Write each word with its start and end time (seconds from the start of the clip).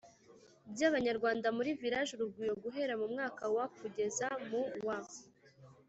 by 0.71 0.81
Abanyarwanda 0.89 1.47
muri 1.57 1.69
Village 1.81 2.11
Urugwiro 2.13 2.53
guhera 2.63 2.93
mu 3.01 3.07
mwaka 3.13 3.43
wa 3.55 3.65
kugeza 3.77 4.27
mu 4.49 4.61
wa 4.87 4.99